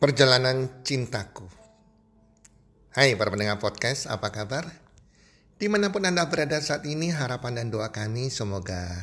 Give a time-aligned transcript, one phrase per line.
[0.00, 1.44] Perjalanan Cintaku
[2.96, 4.64] Hai para pendengar podcast, apa kabar?
[5.60, 8.96] Di mana pun Anda berada saat ini, harapan dan doa kami semoga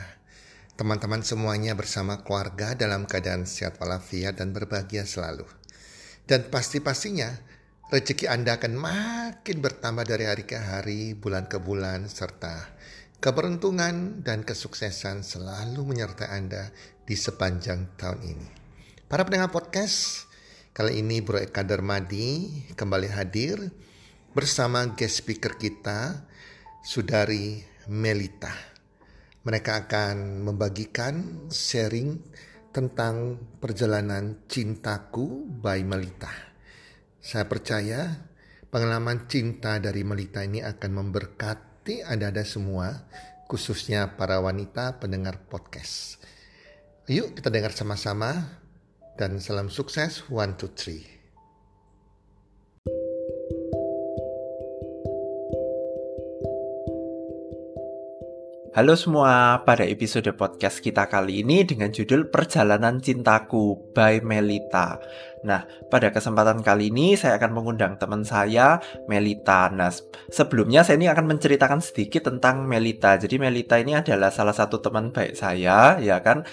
[0.73, 5.45] teman-teman semuanya bersama keluarga dalam keadaan sehat walafiat dan berbahagia selalu.
[6.25, 7.29] Dan pasti-pastinya
[7.93, 12.73] rezeki Anda akan makin bertambah dari hari ke hari, bulan ke bulan, serta
[13.21, 16.73] keberuntungan dan kesuksesan selalu menyertai Anda
[17.05, 18.49] di sepanjang tahun ini.
[19.05, 20.26] Para pendengar podcast,
[20.77, 23.57] Kali ini Bro Eka Darmadi kembali hadir
[24.29, 26.29] bersama guest speaker kita,
[26.85, 28.53] Sudari Melita.
[29.41, 32.21] Mereka akan membagikan sharing
[32.69, 36.29] tentang perjalanan cintaku by Melita.
[37.17, 38.29] Saya percaya
[38.69, 43.09] pengalaman cinta dari Melita ini akan memberkati Anda-Anda semua,
[43.49, 46.21] khususnya para wanita pendengar podcast.
[47.09, 48.56] Yuk kita dengar sama-sama
[49.17, 51.01] dan salam sukses one two three.
[58.77, 65.01] Halo semua, pada episode podcast kita kali ini dengan judul Perjalanan Cintaku by Melita.
[65.41, 68.77] Nah, pada kesempatan kali ini saya akan mengundang teman saya,
[69.09, 69.73] Melita.
[69.73, 69.89] Nah,
[70.29, 73.17] sebelumnya saya ini akan menceritakan sedikit tentang Melita.
[73.17, 76.45] Jadi Melita ini adalah salah satu teman baik saya, ya kan?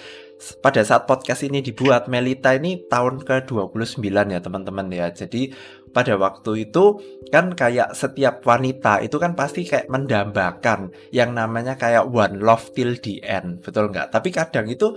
[0.59, 5.07] Pada saat podcast ini dibuat Melita ini tahun ke-29 ya teman-teman ya.
[5.09, 5.55] Jadi
[5.95, 6.99] pada waktu itu
[7.31, 12.99] kan kayak setiap wanita itu kan pasti kayak mendambakan yang namanya kayak one love till
[12.99, 13.63] the end.
[13.63, 14.11] Betul nggak?
[14.11, 14.91] Tapi kadang itu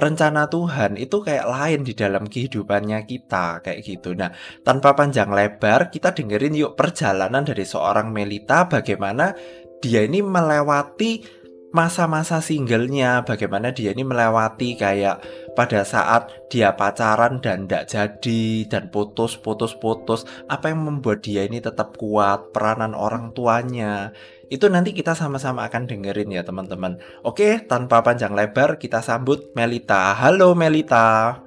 [0.00, 4.16] rencana Tuhan itu kayak lain di dalam kehidupannya kita kayak gitu.
[4.16, 4.32] Nah,
[4.64, 9.36] tanpa panjang lebar kita dengerin yuk perjalanan dari seorang Melita bagaimana
[9.78, 11.37] dia ini melewati
[11.78, 15.22] masa-masa singlenya bagaimana dia ini melewati kayak
[15.54, 21.46] pada saat dia pacaran dan tidak jadi dan putus putus putus apa yang membuat dia
[21.46, 24.10] ini tetap kuat peranan orang tuanya?
[24.50, 26.98] Itu nanti kita sama-sama akan dengerin ya teman-teman.
[27.22, 30.18] Oke tanpa panjang lebar kita sambut Melita.
[30.18, 31.38] Halo Melita.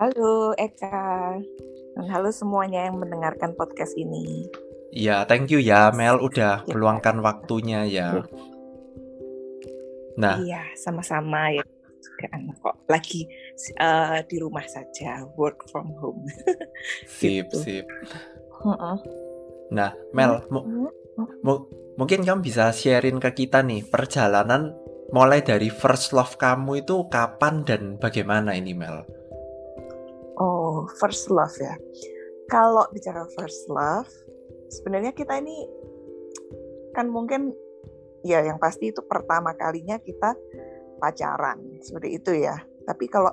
[0.00, 1.36] Halo Eka.
[2.00, 4.48] Dan halo semuanya yang mendengarkan podcast ini.
[4.94, 6.70] Ya, thank you ya Mel udah ya.
[6.70, 8.22] meluangkan waktunya ya.
[10.14, 11.64] Nah, iya, sama-sama ya
[12.14, 13.26] kan kok lagi
[13.80, 16.22] uh, di rumah saja, work from home.
[17.08, 17.56] sip, gitu.
[17.58, 17.86] sip.
[19.74, 20.88] Nah, Mel, mu
[21.42, 21.54] mu
[21.98, 24.74] mungkin kamu bisa sharing ke kita nih perjalanan
[25.14, 29.06] mulai dari first love kamu itu kapan dan bagaimana ini Mel?
[30.38, 31.74] Oh, first love ya.
[32.50, 34.10] Kalau bicara first love,
[34.70, 35.66] sebenarnya kita ini
[36.94, 37.54] kan mungkin
[38.24, 40.32] ya yang pasti itu pertama kalinya kita
[40.98, 42.56] pacaran seperti itu ya.
[42.88, 43.30] Tapi kalau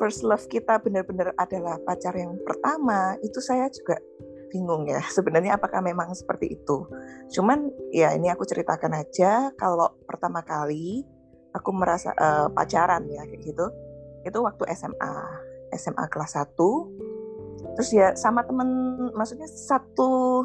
[0.00, 4.00] first love kita benar-benar adalah pacar yang pertama, itu saya juga
[4.48, 5.04] bingung ya.
[5.16, 6.88] Sebenarnya apakah memang seperti itu?
[7.36, 11.04] Cuman ya ini aku ceritakan aja kalau pertama kali
[11.54, 13.66] aku merasa uh, pacaran ya kayak gitu.
[14.24, 15.14] Itu waktu SMA,
[15.76, 16.56] SMA kelas 1.
[17.74, 18.68] Terus ya sama temen
[19.12, 20.42] maksudnya satu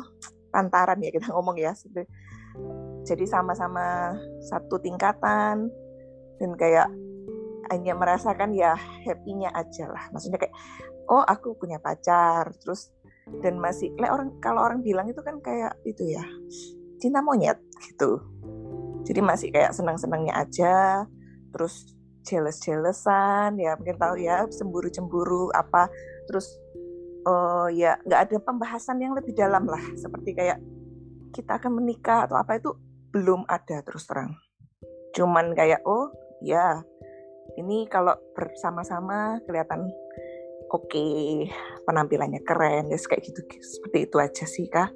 [0.50, 1.78] pantaran ya kita ngomong ya
[3.10, 4.14] jadi sama-sama
[4.46, 5.74] satu tingkatan.
[6.38, 6.88] Dan kayak
[7.74, 10.04] hanya merasakan ya happy-nya aja lah.
[10.14, 10.56] Maksudnya kayak
[11.10, 12.94] oh aku punya pacar terus
[13.42, 16.24] dan masih le orang kalau orang bilang itu kan kayak itu ya
[17.02, 18.22] cinta monyet gitu.
[19.06, 21.06] Jadi masih kayak senang-senangnya aja
[21.50, 25.90] terus jealous-jealousan ya mungkin tahu ya cemburu-cemburu apa
[26.30, 26.46] terus
[27.26, 29.82] uh, ya nggak ada pembahasan yang lebih dalam lah.
[29.98, 30.58] Seperti kayak
[31.34, 32.74] kita akan menikah atau apa itu
[33.14, 34.38] belum ada terus terang.
[35.14, 36.14] Cuman kayak oh
[36.46, 36.82] ya
[37.58, 39.90] ini kalau bersama-sama kelihatan
[40.70, 41.50] oke okay,
[41.84, 44.94] penampilannya keren ya kayak gitu seperti itu aja sih kak.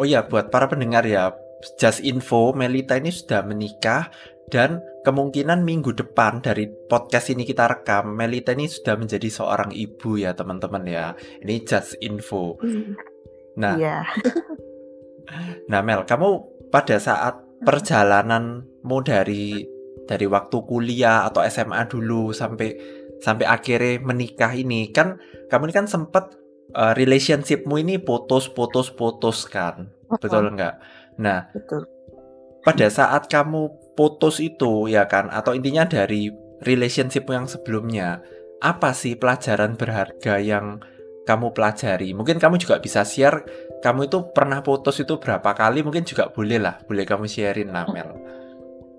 [0.00, 1.36] Oh ya buat para pendengar ya
[1.76, 4.08] just info Melita ini sudah menikah
[4.48, 10.16] dan kemungkinan minggu depan dari podcast ini kita rekam Melita ini sudah menjadi seorang ibu
[10.16, 11.12] ya teman-teman ya
[11.44, 12.56] ini just info.
[12.62, 12.96] Hmm.
[13.56, 14.04] Nah, yeah.
[15.70, 19.64] nah Mel kamu pada saat perjalananmu dari
[20.04, 22.76] dari waktu kuliah atau SMA dulu sampai
[23.24, 25.16] sampai akhirnya menikah ini kan
[25.48, 26.36] kamu ini kan sempat
[26.76, 29.88] uh, relationshipmu ini putus putus putus kan?
[30.04, 30.76] Betul nggak?
[31.16, 31.88] Nah betul.
[32.60, 36.28] pada saat kamu putus itu ya kan atau intinya dari
[36.60, 38.20] relationshipmu yang sebelumnya
[38.60, 40.84] apa sih pelajaran berharga yang
[41.24, 42.12] kamu pelajari?
[42.12, 43.48] Mungkin kamu juga bisa share
[43.86, 45.86] kamu itu pernah putus itu berapa kali?
[45.86, 48.10] Mungkin juga boleh lah boleh kamu sharein lah Mel.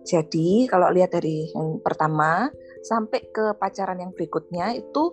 [0.08, 2.48] Jadi kalau lihat dari yang pertama
[2.80, 5.12] sampai ke pacaran yang berikutnya itu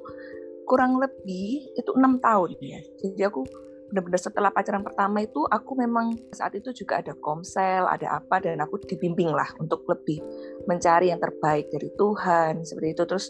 [0.71, 2.79] kurang lebih itu enam tahun ya.
[3.03, 3.43] Jadi aku
[3.91, 8.63] benar-benar setelah pacaran pertama itu aku memang saat itu juga ada komsel ada apa dan
[8.63, 10.23] aku dibimbing lah untuk lebih
[10.71, 13.03] mencari yang terbaik dari Tuhan seperti itu.
[13.11, 13.27] Terus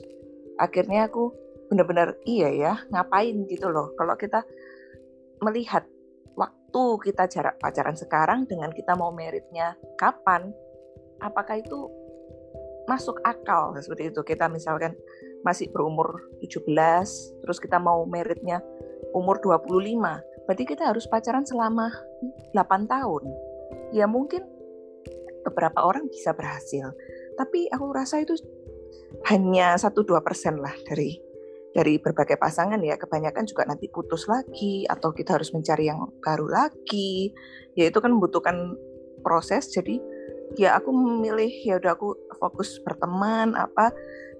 [0.61, 1.32] akhirnya aku
[1.73, 3.96] benar-benar iya ya ngapain gitu loh.
[3.96, 4.44] Kalau kita
[5.41, 5.88] melihat
[6.75, 10.50] waktu kita jarak pacaran sekarang dengan kita mau meritnya kapan
[11.23, 11.87] apakah itu
[12.91, 14.21] masuk akal seperti itu?
[14.26, 14.99] Kita misalkan
[15.47, 16.67] masih berumur 17
[17.47, 18.59] terus kita mau meritnya
[19.15, 21.94] umur 25 berarti kita harus pacaran selama
[22.50, 23.23] 8 tahun.
[23.94, 24.43] Ya mungkin
[25.47, 26.91] beberapa orang bisa berhasil
[27.38, 28.35] tapi aku rasa itu
[29.31, 31.23] hanya 1-2 persen lah dari
[31.75, 36.47] dari berbagai pasangan ya kebanyakan juga nanti putus lagi atau kita harus mencari yang baru
[36.47, 37.35] lagi.
[37.75, 38.79] Ya itu kan membutuhkan
[39.26, 39.75] proses.
[39.75, 39.99] Jadi
[40.55, 43.91] ya aku memilih ya udah aku fokus berteman apa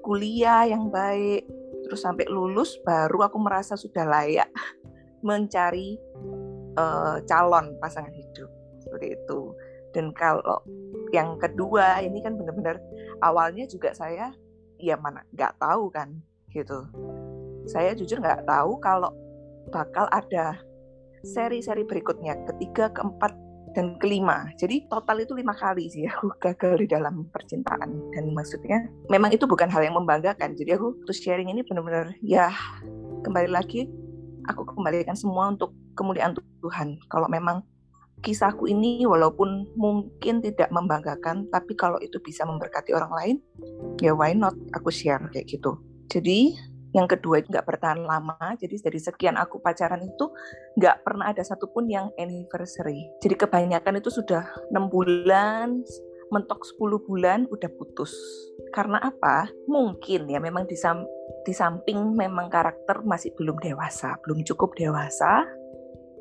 [0.07, 1.43] kuliah yang baik
[1.85, 4.49] terus sampai lulus baru aku merasa sudah layak
[5.27, 5.99] mencari
[6.79, 8.51] uh, calon pasangan hidup.
[8.79, 9.41] Seperti itu.
[9.91, 10.63] Dan kalau
[11.11, 12.79] yang kedua ini kan benar-benar
[13.27, 14.31] awalnya juga saya
[14.79, 16.11] ya mana nggak tahu kan
[16.51, 16.83] gitu
[17.65, 19.11] saya jujur nggak tahu kalau
[19.73, 20.61] bakal ada
[21.25, 23.33] seri-seri berikutnya ketiga keempat
[23.75, 24.47] dan kelima.
[24.57, 28.15] Jadi total itu lima kali sih aku gagal di dalam percintaan.
[28.15, 30.55] Dan maksudnya memang itu bukan hal yang membanggakan.
[30.55, 32.55] Jadi aku terus sharing ini benar-benar ya
[33.27, 33.91] kembali lagi
[34.47, 37.03] aku kembalikan semua untuk kemuliaan Tuhan.
[37.11, 37.67] Kalau memang
[38.25, 43.37] kisahku ini walaupun mungkin tidak membanggakan tapi kalau itu bisa memberkati orang lain
[44.01, 45.77] ya why not aku share kayak gitu.
[46.09, 46.57] Jadi
[46.94, 48.38] yang kedua nggak bertahan lama.
[48.55, 50.31] Jadi dari sekian aku pacaran itu
[50.79, 53.11] nggak pernah ada satupun yang anniversary.
[53.19, 55.82] Jadi kebanyakan itu sudah enam bulan
[56.32, 58.14] mentok 10 bulan udah putus.
[58.70, 59.50] Karena apa?
[59.67, 61.05] Mungkin ya memang di, sam
[61.44, 65.44] di samping memang karakter masih belum dewasa belum cukup dewasa.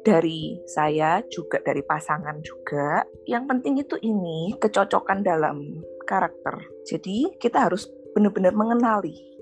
[0.03, 3.07] Dari saya juga dari pasangan juga.
[3.23, 6.59] Yang penting itu ini kecocokan dalam karakter.
[6.83, 9.32] Jadi kita harus benar-benar mengenali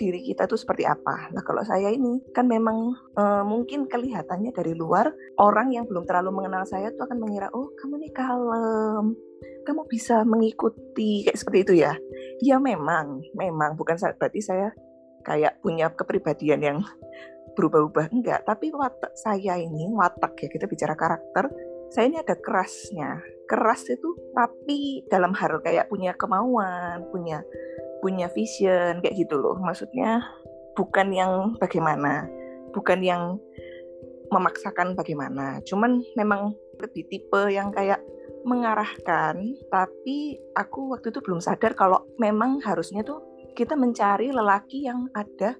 [0.00, 1.28] diri kita tuh seperti apa.
[1.36, 6.40] Nah kalau saya ini kan memang e, mungkin kelihatannya dari luar orang yang belum terlalu
[6.40, 9.12] mengenal saya tuh akan mengira oh kamu nih kalem,
[9.68, 11.92] kamu bisa mengikuti kayak seperti itu ya.
[12.40, 14.72] Ya memang, memang bukan berarti saya
[15.20, 16.78] kayak punya kepribadian yang
[17.52, 21.52] berubah-ubah enggak, tapi watak saya ini watak ya kita bicara karakter,
[21.92, 23.20] saya ini ada kerasnya.
[23.44, 27.42] Keras itu tapi dalam hal kayak punya kemauan, punya
[28.00, 29.56] punya vision kayak gitu loh.
[29.60, 30.24] Maksudnya
[30.74, 32.26] bukan yang bagaimana
[32.72, 33.22] bukan yang
[34.30, 35.58] memaksakan bagaimana.
[35.66, 38.00] Cuman memang lebih tipe yang kayak
[38.40, 39.36] mengarahkan
[39.68, 43.20] tapi aku waktu itu belum sadar kalau memang harusnya tuh
[43.52, 45.52] kita mencari lelaki yang ada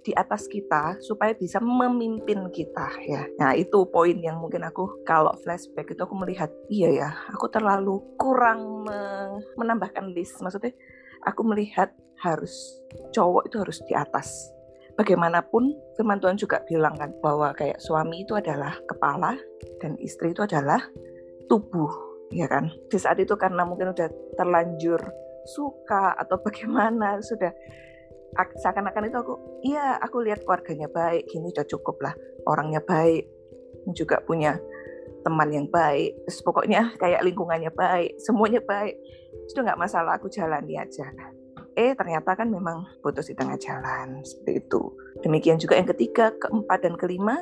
[0.00, 3.24] di atas kita supaya bisa memimpin kita ya.
[3.36, 8.00] Nah itu poin yang mungkin aku kalau flashback itu aku melihat iya ya aku terlalu
[8.16, 8.84] kurang
[9.56, 10.40] menambahkan list.
[10.40, 10.72] Maksudnya
[11.26, 12.52] aku melihat harus
[13.12, 14.28] cowok itu harus di atas.
[14.98, 19.32] Bagaimanapun firman Tuhan juga bilang kan bahwa kayak suami itu adalah kepala
[19.80, 20.82] dan istri itu adalah
[21.48, 21.88] tubuh,
[22.34, 22.68] ya kan?
[22.92, 25.00] Di saat itu karena mungkin udah terlanjur
[25.48, 27.52] suka atau bagaimana sudah
[28.36, 29.34] seakan-akan itu aku
[29.66, 32.14] iya aku lihat keluarganya baik gini udah cukup lah
[32.46, 33.26] orangnya baik
[33.90, 34.54] juga punya
[35.20, 38.96] teman yang baik terus pokoknya kayak lingkungannya baik semuanya baik
[39.50, 41.06] itu nggak masalah aku jalani aja.
[41.78, 44.82] Eh ternyata kan memang putus di tengah jalan seperti itu.
[45.22, 47.38] Demikian juga yang ketiga keempat dan kelima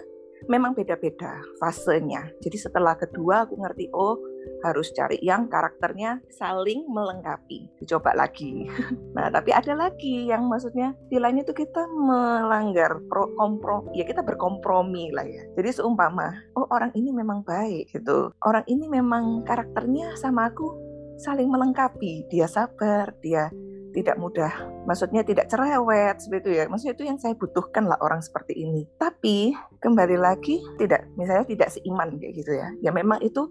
[0.47, 4.21] memang beda-beda fasenya jadi setelah kedua aku ngerti oh
[4.64, 7.68] harus cari yang karakternya saling melengkapi.
[7.78, 8.66] Dicoba lagi.
[9.18, 14.23] Nah, tapi ada lagi yang maksudnya di lainnya itu kita melanggar pro kompro, ya kita
[14.23, 15.42] berkompromi lah ya.
[15.59, 18.30] Jadi seumpama, oh orang ini memang baik gitu.
[18.47, 20.71] Orang ini memang karakternya sama aku
[21.18, 22.30] saling melengkapi.
[22.30, 23.50] Dia sabar, dia
[23.99, 24.55] tidak mudah,
[24.87, 26.64] maksudnya tidak cerewet seperti itu ya.
[26.71, 28.87] Maksudnya itu yang saya butuhkan lah orang seperti ini.
[28.95, 32.71] Tapi kembali lagi tidak, misalnya tidak seiman kayak gitu ya.
[32.78, 33.50] Ya memang itu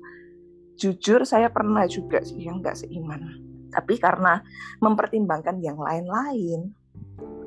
[0.79, 3.43] jujur saya pernah juga sih yang nggak seiman.
[3.67, 4.39] Tapi karena
[4.79, 6.71] mempertimbangkan yang lain-lain,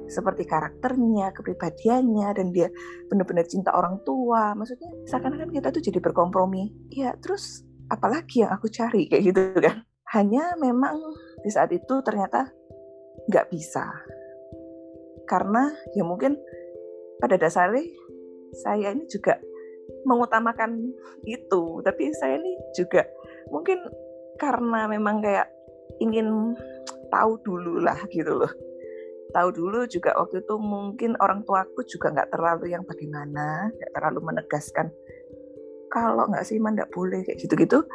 [0.05, 2.69] seperti karakternya, kepribadiannya, dan dia
[3.09, 4.53] benar-benar cinta orang tua.
[4.53, 6.93] Maksudnya seakan-akan kita tuh jadi berkompromi.
[6.93, 9.89] Ya terus apalagi yang aku cari kayak gitu kan.
[10.13, 11.01] Hanya memang
[11.41, 12.60] di saat itu ternyata
[13.31, 13.87] nggak bisa.
[15.25, 16.35] Karena ya mungkin
[17.23, 17.87] pada dasarnya
[18.51, 19.39] saya ini juga
[20.03, 20.91] mengutamakan
[21.25, 21.63] itu.
[21.87, 23.07] Tapi saya ini juga
[23.55, 23.79] mungkin
[24.43, 25.47] karena memang kayak
[26.03, 26.59] ingin
[27.13, 28.51] tahu dulu lah gitu loh
[29.31, 34.21] tahu dulu juga waktu itu mungkin orang tuaku juga nggak terlalu yang bagaimana nggak terlalu
[34.27, 34.91] menegaskan
[35.91, 37.87] kalau nggak sih nggak boleh kayak gitu-gitu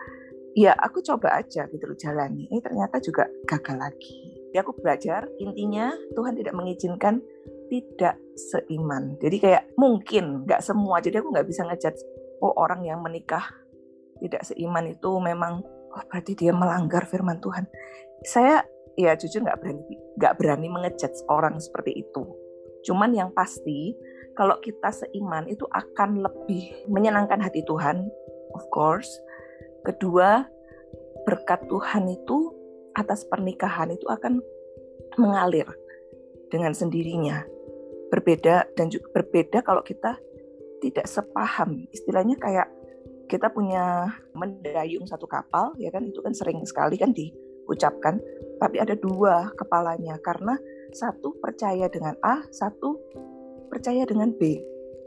[0.56, 5.28] ya aku coba aja gitu loh jalani ini ternyata juga gagal lagi ya aku belajar
[5.36, 7.20] intinya Tuhan tidak mengizinkan
[7.68, 9.20] tidak seiman.
[9.20, 11.04] Jadi kayak mungkin nggak semua.
[11.04, 11.92] Jadi aku nggak bisa ngejat
[12.40, 13.44] oh orang yang menikah
[14.24, 15.60] tidak seiman itu memang
[15.92, 17.68] oh berarti dia melanggar firman Tuhan.
[18.24, 18.64] Saya
[18.96, 19.84] ya jujur nggak berani
[20.16, 22.24] nggak berani mengejat orang seperti itu.
[22.88, 23.92] Cuman yang pasti
[24.40, 28.08] kalau kita seiman itu akan lebih menyenangkan hati Tuhan
[28.56, 29.12] of course.
[29.84, 30.48] Kedua
[31.28, 32.55] berkat Tuhan itu
[32.96, 34.40] atas pernikahan itu akan
[35.20, 35.68] mengalir
[36.50, 37.44] dengan sendirinya.
[38.10, 40.16] Berbeda dan juga berbeda kalau kita
[40.80, 41.84] tidak sepaham.
[41.92, 42.72] Istilahnya kayak
[43.26, 46.08] kita punya mendayung satu kapal ya kan?
[46.08, 48.22] Itu kan sering sekali kan diucapkan
[48.62, 50.16] tapi ada dua kepalanya.
[50.24, 50.56] Karena
[50.96, 52.96] satu percaya dengan A, satu
[53.68, 54.62] percaya dengan B.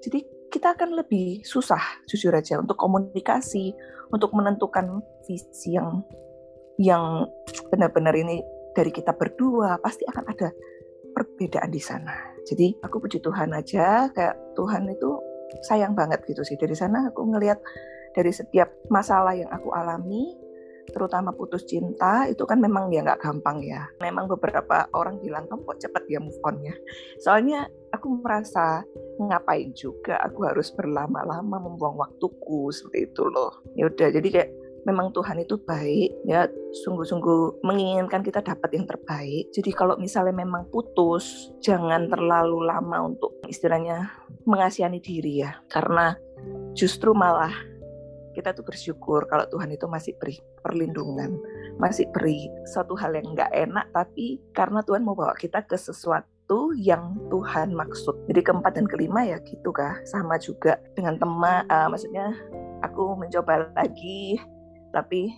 [0.05, 3.73] Jadi kita akan lebih susah jujur aja untuk komunikasi,
[4.13, 6.01] untuk menentukan visi yang
[6.79, 7.27] yang
[7.75, 8.41] benar-benar ini
[8.73, 10.49] dari kita berdua pasti akan ada
[11.11, 12.15] perbedaan di sana.
[12.47, 15.19] Jadi aku puji Tuhan aja kayak Tuhan itu
[15.67, 17.59] sayang banget gitu sih dari sana aku ngelihat
[18.15, 20.37] dari setiap masalah yang aku alami
[20.89, 23.85] terutama putus cinta itu kan memang ya nggak gampang ya.
[24.01, 26.73] Memang beberapa orang bilang kamu kok cepet ya move on-nya.
[27.21, 28.81] Soalnya aku merasa
[29.21, 33.61] ngapain juga aku harus berlama-lama membuang waktuku seperti itu loh.
[33.77, 34.51] Ya udah jadi kayak
[34.89, 36.49] memang Tuhan itu baik ya
[36.85, 39.53] sungguh-sungguh menginginkan kita dapat yang terbaik.
[39.53, 44.09] Jadi kalau misalnya memang putus jangan terlalu lama untuk istilahnya
[44.49, 45.61] mengasihani diri ya.
[45.69, 46.17] Karena
[46.73, 47.53] justru malah
[48.33, 51.35] kita tuh bersyukur kalau Tuhan itu masih beri perlindungan,
[51.83, 56.71] masih beri suatu hal yang nggak enak, tapi karena Tuhan mau bawa kita ke sesuatu
[56.79, 58.31] yang Tuhan maksud.
[58.31, 62.31] Jadi keempat dan kelima ya gitu kah, sama juga dengan teman, uh, maksudnya
[62.87, 64.39] aku mencoba lagi,
[64.95, 65.35] tapi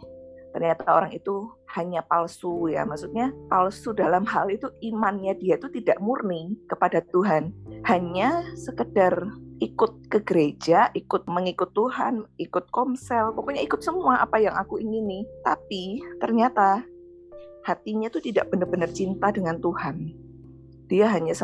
[0.51, 1.47] ternyata orang itu
[1.79, 7.55] hanya palsu ya maksudnya palsu dalam hal itu imannya dia itu tidak murni kepada Tuhan
[7.87, 9.15] hanya sekedar
[9.61, 15.29] ikut ke gereja, ikut mengikut Tuhan, ikut komsel, pokoknya ikut semua apa yang aku ingini.
[15.45, 16.83] Tapi ternyata
[17.69, 20.17] hatinya tuh tidak benar-benar cinta dengan Tuhan.
[20.89, 21.37] Dia hanya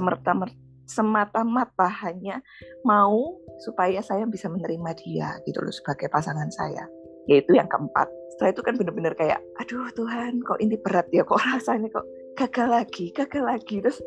[0.88, 2.40] semata-mata hanya
[2.82, 6.88] mau supaya saya bisa menerima dia gitu loh sebagai pasangan saya.
[7.26, 8.06] Yaitu yang keempat.
[8.34, 12.06] Setelah itu kan benar-benar kayak, aduh Tuhan kok ini berat ya, kok rasanya kok
[12.36, 13.76] gagal lagi, gagal lagi.
[13.82, 13.98] Terus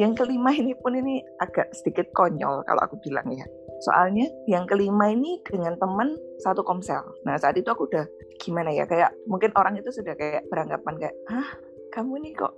[0.00, 3.44] yang kelima ini pun ini agak sedikit konyol kalau aku bilang ya.
[3.82, 7.02] Soalnya yang kelima ini dengan teman satu komsel.
[7.26, 8.06] Nah saat itu aku udah
[8.40, 11.50] gimana ya kayak mungkin orang itu sudah kayak beranggapan kayak ah
[11.92, 12.54] kamu ini kok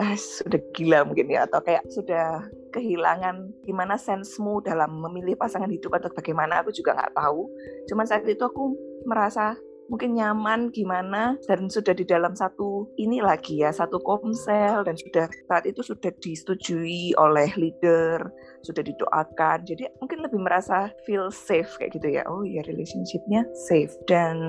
[0.00, 2.44] ah, sudah gila mungkin ya atau kayak sudah
[2.76, 7.48] kehilangan gimana sensemu dalam memilih pasangan hidup atau bagaimana aku juga nggak tahu.
[7.88, 8.76] Cuman saat itu aku
[9.08, 9.56] merasa
[9.86, 15.30] mungkin nyaman gimana dan sudah di dalam satu ini lagi ya satu komsel dan sudah
[15.46, 18.30] saat itu sudah disetujui oleh leader
[18.66, 19.62] sudah didoakan.
[19.62, 22.26] Jadi mungkin lebih merasa feel safe kayak gitu ya.
[22.26, 23.94] Oh ya relationshipnya safe.
[24.10, 24.42] Dan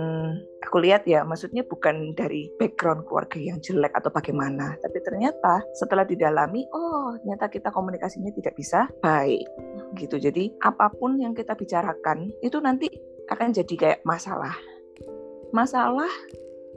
[0.65, 6.01] aku lihat ya maksudnya bukan dari background keluarga yang jelek atau bagaimana tapi ternyata setelah
[6.01, 9.45] didalami oh ternyata kita komunikasinya tidak bisa baik
[10.01, 10.17] gitu.
[10.17, 12.89] Jadi apa pun yang kita bicarakan itu nanti
[13.27, 14.55] akan jadi kayak masalah
[15.51, 16.09] masalah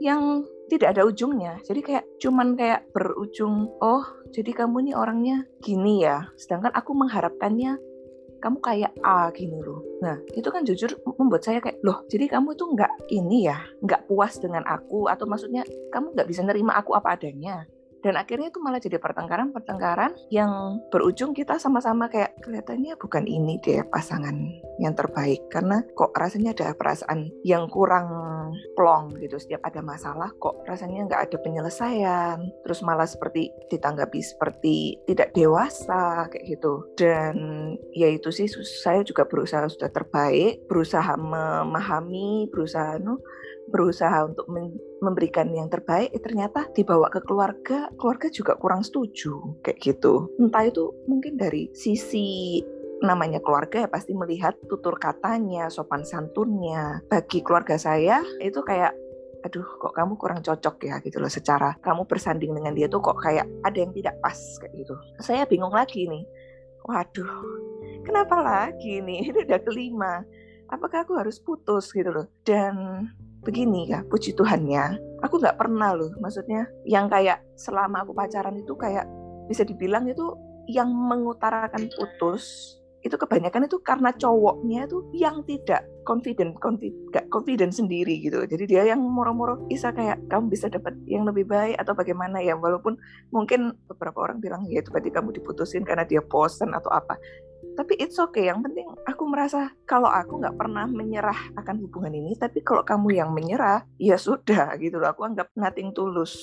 [0.01, 1.59] yang tidak ada ujungnya.
[1.67, 6.31] Jadi kayak cuman kayak berujung, oh jadi kamu nih orangnya gini ya.
[6.39, 7.75] Sedangkan aku mengharapkannya
[8.41, 9.85] kamu kayak A gini loh.
[10.01, 14.09] Nah itu kan jujur membuat saya kayak loh jadi kamu tuh nggak ini ya nggak
[14.09, 15.61] puas dengan aku atau maksudnya
[15.93, 17.69] kamu nggak bisa nerima aku apa adanya
[18.01, 23.85] dan akhirnya itu malah jadi pertengkaran-pertengkaran yang berujung kita sama-sama kayak kelihatannya bukan ini deh
[23.87, 24.33] pasangan
[24.81, 25.45] yang terbaik.
[25.53, 28.09] Karena kok rasanya ada perasaan yang kurang
[28.73, 29.37] plong gitu.
[29.37, 32.37] Setiap ada masalah kok rasanya nggak ada penyelesaian.
[32.65, 36.81] Terus malah seperti ditanggapi seperti tidak dewasa kayak gitu.
[36.97, 37.35] Dan
[37.93, 38.49] ya itu sih
[38.81, 43.21] saya juga berusaha sudah terbaik berusaha memahami berusaha no
[43.69, 44.49] berusaha untuk
[45.01, 50.27] memberikan yang terbaik, eh, ternyata dibawa ke keluarga, keluarga juga kurang setuju kayak gitu.
[50.41, 52.59] Entah itu mungkin dari sisi
[53.01, 57.01] namanya keluarga ya pasti melihat tutur katanya, sopan santunnya.
[57.09, 58.93] Bagi keluarga saya itu kayak
[59.41, 63.17] aduh kok kamu kurang cocok ya gitu loh secara kamu bersanding dengan dia tuh kok
[63.25, 64.93] kayak ada yang tidak pas kayak gitu.
[65.17, 66.23] Saya bingung lagi nih.
[66.81, 67.33] Waduh,
[68.05, 69.25] kenapa lagi nih?
[69.33, 70.13] Ini udah kelima.
[70.69, 72.29] Apakah aku harus putus gitu loh?
[72.45, 73.05] Dan
[73.41, 78.73] begini ya puji Tuhannya aku nggak pernah loh maksudnya yang kayak selama aku pacaran itu
[78.77, 79.05] kayak
[79.49, 80.37] bisa dibilang itu
[80.69, 88.21] yang mengutarakan putus itu kebanyakan itu karena cowoknya itu yang tidak confident, confident, confident sendiri
[88.21, 88.45] gitu.
[88.45, 92.53] Jadi dia yang moro-moro bisa kayak kamu bisa dapat yang lebih baik atau bagaimana ya.
[92.53, 92.97] Walaupun
[93.33, 97.17] mungkin beberapa orang bilang ya itu berarti kamu diputusin karena dia bosan atau apa.
[97.73, 98.49] Tapi it's okay.
[98.51, 102.37] Yang penting aku merasa kalau aku nggak pernah menyerah akan hubungan ini.
[102.37, 105.09] Tapi kalau kamu yang menyerah, ya sudah gitu loh.
[105.09, 106.37] Aku anggap nothing tulus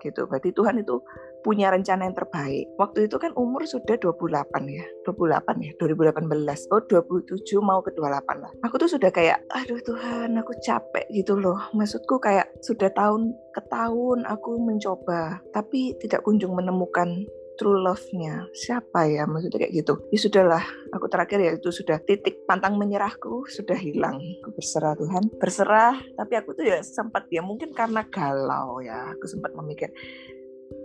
[0.00, 0.24] gitu.
[0.26, 1.00] Berarti Tuhan itu
[1.40, 2.66] punya rencana yang terbaik.
[2.76, 4.84] Waktu itu kan umur sudah 28 ya.
[5.04, 6.70] 28 ya, 2018.
[6.72, 8.52] Oh, 27 mau ke 28 lah.
[8.64, 11.58] Aku tuh sudah kayak, aduh Tuhan, aku capek gitu loh.
[11.72, 17.26] Maksudku kayak sudah tahun ke tahun aku mencoba, tapi tidak kunjung menemukan
[17.60, 20.64] true love-nya siapa ya maksudnya kayak gitu ya sudahlah
[20.96, 26.40] aku terakhir ya itu sudah titik pantang menyerahku sudah hilang aku berserah Tuhan berserah tapi
[26.40, 29.92] aku tuh ya sempat ya mungkin karena galau ya aku sempat memikir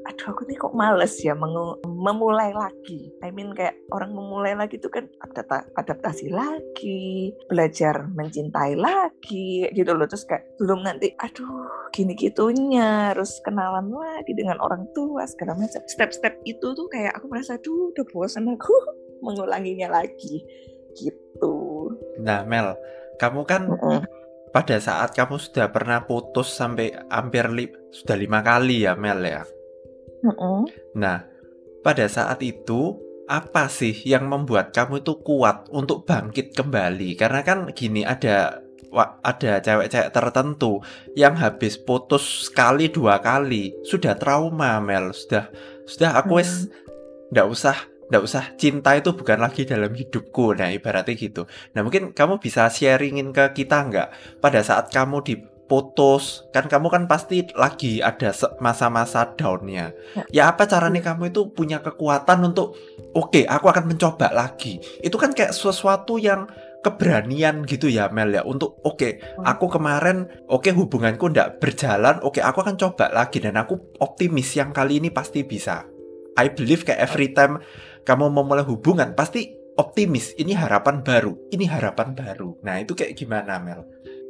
[0.06, 1.34] aduh aku nih kok males ya
[1.84, 3.10] memulai lagi.
[3.26, 5.10] I mean kayak orang memulai lagi itu kan
[5.76, 10.06] adaptasi lagi, belajar mencintai lagi gitu loh.
[10.06, 15.82] Terus kayak belum nanti aduh gini gitunya harus kenalan lagi dengan orang tua segala macam.
[15.90, 18.74] Step-step itu tuh kayak aku merasa aduh udah bosan aku
[19.26, 20.46] mengulanginya lagi
[20.96, 21.56] gitu.
[22.22, 22.78] Nah Mel,
[23.18, 28.40] kamu kan mm -hmm pada saat kamu sudah pernah putus sampai hampir li sudah lima
[28.40, 29.44] kali ya Mel ya
[30.96, 31.26] Nah,
[31.82, 32.96] pada saat itu
[33.26, 37.18] apa sih yang membuat kamu itu kuat untuk bangkit kembali?
[37.18, 38.62] Karena kan gini ada
[39.26, 40.80] ada cewek-cewek tertentu
[41.20, 45.12] yang habis putus sekali dua kali sudah trauma Mel.
[45.12, 45.52] Sudah
[45.84, 46.72] sudah aku wes
[47.34, 47.76] ndak usah
[48.08, 50.56] ndak usah cinta itu bukan lagi dalam hidupku.
[50.56, 51.50] Nah ibaratnya gitu.
[51.76, 54.40] Nah mungkin kamu bisa sharingin ke kita nggak?
[54.40, 56.46] Pada saat kamu di putus.
[56.54, 58.32] Kan kamu kan pasti lagi ada
[58.62, 59.92] masa-masa downnya.
[60.14, 60.24] Ya.
[60.30, 62.78] ya apa caranya kamu itu punya kekuatan untuk
[63.14, 64.80] oke okay, aku akan mencoba lagi.
[65.02, 66.48] Itu kan kayak sesuatu yang
[66.86, 68.46] keberanian gitu ya Mel ya.
[68.46, 69.46] Untuk oke okay, hmm.
[69.46, 73.98] aku kemarin oke okay, hubunganku ndak berjalan oke okay, aku akan coba lagi dan aku
[74.02, 75.86] optimis yang kali ini pasti bisa.
[76.36, 77.64] I believe kayak every time
[78.06, 82.62] kamu memulai hubungan pasti optimis ini harapan baru ini harapan baru.
[82.62, 83.82] Nah itu kayak gimana Mel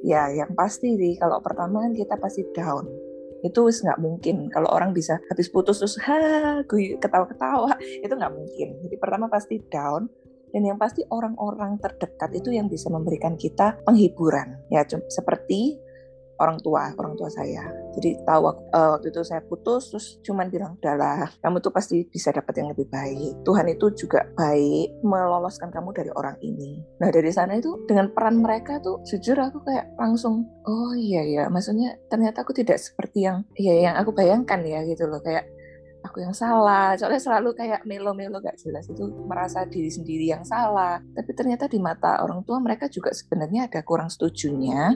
[0.06, 2.86] Ya, yang pasti sih kalau pertama kan kita pasti down.
[3.41, 4.54] Itu nggak mungkin.
[4.54, 8.68] Kalau orang bisa habis putus terus ha gue ketawa-ketawa, itu nggak mungkin.
[8.86, 10.06] Jadi pertama pasti down.
[10.54, 14.62] Dan yang pasti orang-orang terdekat itu yang bisa memberikan kita penghiburan.
[14.72, 15.76] Ya, seperti
[16.39, 17.63] orang tua orang tua saya.
[17.95, 22.32] Jadi tahu uh, waktu itu saya putus terus cuman bilang udahlah kamu tuh pasti bisa
[22.36, 23.43] dapat yang lebih baik.
[23.48, 26.84] Tuhan itu juga baik meloloskan kamu dari orang ini.
[27.00, 31.43] Nah dari sana itu dengan peran mereka tuh jujur aku kayak langsung oh iya ya
[31.48, 35.24] maksudnya ternyata aku tidak seperti yang ya yang aku bayangkan ya gitu loh.
[35.24, 35.48] Kayak
[36.06, 36.93] aku yang salah.
[36.93, 38.86] Soalnya selalu kayak melo-melo gak jelas.
[38.86, 41.02] Itu merasa diri sendiri yang salah.
[41.02, 44.93] Tapi ternyata di mata orang tua mereka juga sebenarnya ada kurang setujunya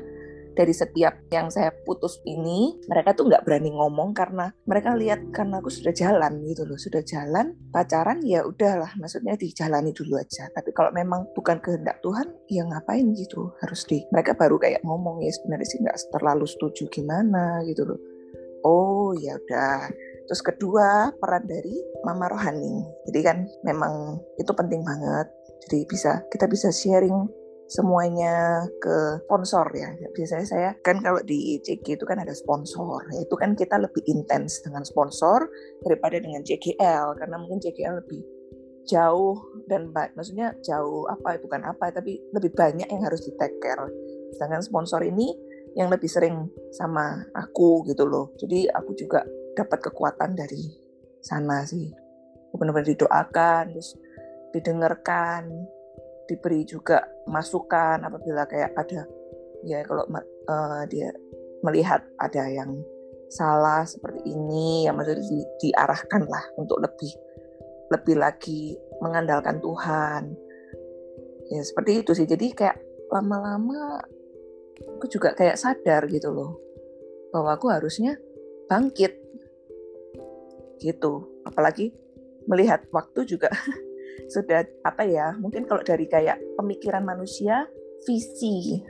[0.60, 5.64] dari setiap yang saya putus ini mereka tuh nggak berani ngomong karena mereka lihat karena
[5.64, 6.76] aku sudah jalan gitu loh.
[6.76, 8.92] Sudah jalan pacaran ya udahlah.
[9.00, 10.52] Maksudnya dijalani dulu aja.
[10.52, 13.56] Tapi kalau memang bukan kehendak Tuhan ya ngapain gitu?
[13.64, 18.00] Harus di mereka baru kayak ngomong ya sebenarnya sih nggak terlalu setuju gimana gitu loh.
[18.68, 19.88] Oh ya udah.
[20.28, 22.84] Terus kedua, peran dari mama rohani.
[23.08, 25.32] Jadi kan memang itu penting banget.
[25.64, 27.39] Jadi bisa kita bisa sharing
[27.70, 29.94] semuanya ke sponsor ya.
[30.18, 33.06] Biasanya saya kan kalau di CG itu kan ada sponsor.
[33.14, 35.46] Ya, itu kan kita lebih intens dengan sponsor
[35.86, 38.26] daripada dengan JGL karena mungkin JGL lebih
[38.90, 39.38] jauh
[39.70, 40.18] dan baik.
[40.18, 43.86] Maksudnya jauh apa bukan apa tapi lebih banyak yang harus di take care.
[44.34, 45.30] Sedangkan sponsor ini
[45.78, 48.34] yang lebih sering sama aku gitu loh.
[48.42, 49.22] Jadi aku juga
[49.54, 50.66] dapat kekuatan dari
[51.22, 51.94] sana sih.
[52.50, 53.94] Benar-benar didoakan, terus
[54.58, 55.54] didengarkan,
[56.30, 59.10] diberi juga masukan apabila kayak ada
[59.66, 60.06] ya kalau
[60.46, 61.10] uh, dia
[61.66, 62.78] melihat ada yang
[63.30, 67.12] salah seperti ini ya maksudnya di, diarahkan lah untuk lebih
[67.90, 70.24] lebih lagi mengandalkan Tuhan.
[71.50, 72.78] Ya seperti itu sih jadi kayak
[73.10, 73.98] lama-lama
[74.98, 76.62] aku juga kayak sadar gitu loh
[77.34, 78.18] bahwa aku harusnya
[78.70, 79.18] bangkit
[80.78, 81.26] gitu.
[81.46, 81.94] Apalagi
[82.46, 83.50] melihat waktu juga
[84.28, 87.70] sudah apa ya mungkin kalau dari kayak pemikiran manusia
[88.04, 88.84] visi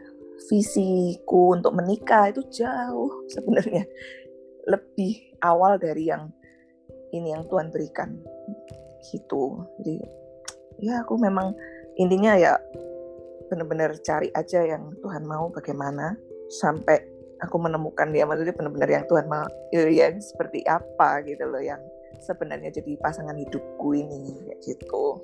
[0.47, 3.83] visiku untuk menikah itu jauh sebenarnya.
[4.69, 6.31] Lebih awal dari yang
[7.11, 8.15] ini yang Tuhan berikan.
[9.03, 9.43] Gitu.
[9.81, 9.95] Jadi
[10.79, 11.51] ya aku memang
[11.99, 12.55] intinya ya
[13.51, 16.15] benar-benar cari aja yang Tuhan mau bagaimana
[16.47, 17.03] sampai
[17.43, 18.23] aku menemukan dia.
[18.23, 19.43] Maksudnya benar-benar yang Tuhan mau
[19.75, 21.81] ya, yang seperti apa gitu loh yang
[22.17, 25.21] sebenarnya jadi pasangan hidupku ini kayak gitu.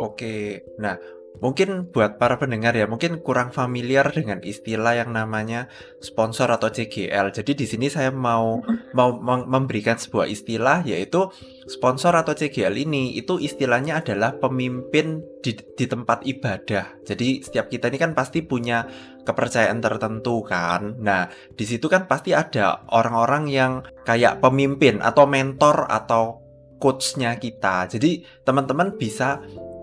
[0.00, 0.96] Oke, nah
[1.40, 5.66] Mungkin buat para pendengar ya, mungkin kurang familiar dengan istilah yang namanya
[5.98, 7.32] sponsor atau CGL.
[7.34, 8.60] Jadi di sini saya mau
[8.92, 11.32] mau memberikan sebuah istilah yaitu
[11.66, 17.02] sponsor atau CGL ini itu istilahnya adalah pemimpin di, di tempat ibadah.
[17.02, 18.86] Jadi setiap kita ini kan pasti punya
[19.26, 20.94] kepercayaan tertentu kan.
[21.02, 23.72] Nah, di situ kan pasti ada orang-orang yang
[24.06, 26.42] kayak pemimpin atau mentor atau
[26.82, 27.86] coachnya kita.
[27.86, 29.38] Jadi teman-teman bisa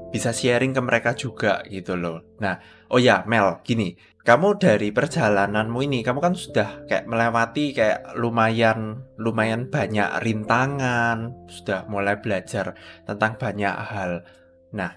[0.10, 2.26] bisa sharing ke mereka juga gitu loh.
[2.42, 2.58] Nah,
[2.90, 3.94] oh ya Mel, gini,
[4.26, 11.90] kamu dari perjalananmu ini, kamu kan sudah kayak melewati kayak lumayan lumayan banyak rintangan, sudah
[11.90, 14.26] mulai belajar tentang banyak hal.
[14.76, 14.94] Nah,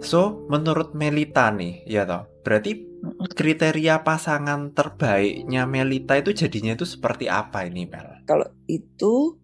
[0.00, 2.88] so menurut Melita nih, ya toh, berarti
[3.34, 8.24] kriteria pasangan terbaiknya Melita itu jadinya itu seperti apa ini Mel?
[8.28, 9.36] Kalau itu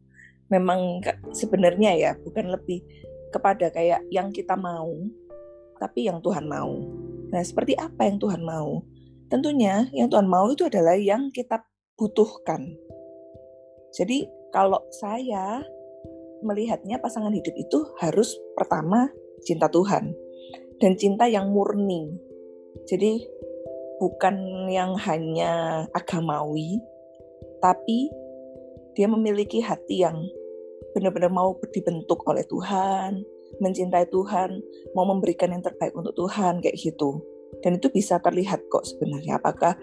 [0.46, 1.02] memang
[1.34, 2.80] sebenarnya ya bukan lebih
[3.37, 4.88] kepada kayak yang kita mau,
[5.77, 6.72] tapi yang Tuhan mau.
[7.29, 8.81] Nah, seperti apa yang Tuhan mau?
[9.29, 11.61] Tentunya yang Tuhan mau itu adalah yang kita
[12.01, 12.72] butuhkan.
[13.92, 14.25] Jadi,
[14.57, 15.61] kalau saya
[16.40, 19.12] melihatnya pasangan hidup itu harus pertama
[19.44, 20.16] cinta Tuhan
[20.81, 22.16] dan cinta yang murni.
[22.88, 23.20] Jadi,
[24.01, 26.81] bukan yang hanya agamawi,
[27.61, 28.09] tapi
[28.96, 30.25] dia memiliki hati yang
[30.96, 33.20] benar-benar mau dibentuk oleh Tuhan,
[33.61, 34.64] mencintai Tuhan,
[34.96, 37.20] mau memberikan yang terbaik untuk Tuhan kayak gitu.
[37.61, 39.76] Dan itu bisa terlihat kok sebenarnya apakah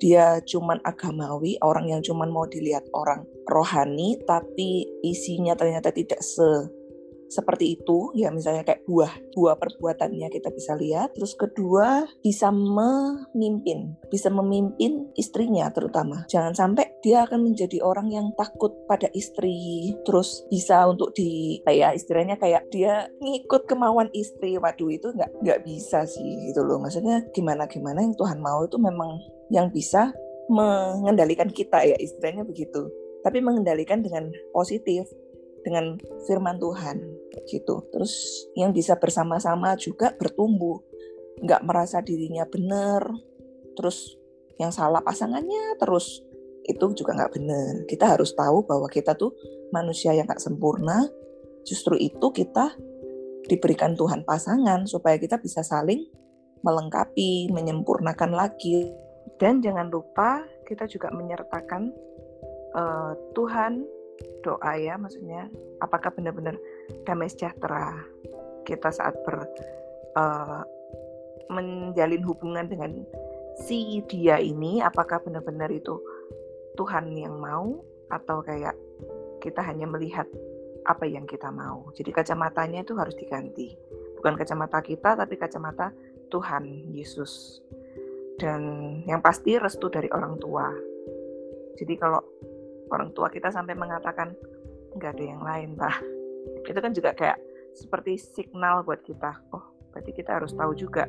[0.00, 6.77] dia cuman agamawi, orang yang cuman mau dilihat orang rohani tapi isinya ternyata tidak se
[7.28, 11.14] seperti itu ya misalnya kayak buah buah perbuatannya kita bisa lihat.
[11.14, 16.24] Terus kedua bisa memimpin bisa memimpin istrinya terutama.
[16.26, 22.00] Jangan sampai dia akan menjadi orang yang takut pada istri terus bisa untuk di kayak
[22.00, 24.56] istilahnya kayak dia ngikut kemauan istri.
[24.56, 26.80] Waduh itu nggak nggak bisa sih gitu loh.
[26.80, 29.20] Maksudnya gimana gimana yang Tuhan mau itu memang
[29.52, 30.12] yang bisa
[30.48, 32.88] mengendalikan kita ya istilahnya begitu.
[33.20, 35.04] Tapi mengendalikan dengan positif
[35.68, 36.96] dengan firman Tuhan
[37.44, 37.84] gitu.
[37.92, 40.80] Terus yang bisa bersama-sama juga bertumbuh,
[41.44, 43.04] nggak merasa dirinya benar.
[43.76, 44.16] Terus
[44.56, 46.24] yang salah pasangannya terus
[46.64, 47.72] itu juga nggak benar.
[47.84, 49.36] Kita harus tahu bahwa kita tuh
[49.70, 51.04] manusia yang nggak sempurna.
[51.68, 52.72] Justru itu kita
[53.44, 56.08] diberikan Tuhan pasangan supaya kita bisa saling
[56.64, 58.88] melengkapi, menyempurnakan lagi.
[59.36, 61.92] Dan jangan lupa kita juga menyertakan
[62.74, 63.97] uh, Tuhan
[64.42, 65.50] doa ya maksudnya
[65.82, 66.56] apakah benar-benar
[67.04, 67.94] damai sejahtera
[68.64, 69.46] kita saat ber
[70.14, 70.62] uh,
[71.48, 73.02] menjalin hubungan dengan
[73.58, 75.98] si dia ini apakah benar-benar itu
[76.78, 78.76] Tuhan yang mau atau kayak
[79.42, 80.26] kita hanya melihat
[80.86, 81.90] apa yang kita mau.
[81.92, 83.76] Jadi kacamatanya itu harus diganti.
[84.18, 85.92] Bukan kacamata kita tapi kacamata
[86.32, 87.60] Tuhan Yesus.
[88.38, 88.62] Dan
[89.04, 90.70] yang pasti restu dari orang tua.
[91.74, 92.22] Jadi kalau
[92.90, 94.32] orang tua kita sampai mengatakan
[94.96, 95.96] nggak ada yang lain pak.
[96.68, 97.38] Itu kan juga kayak
[97.76, 101.06] seperti signal buat kita oh berarti kita harus tahu juga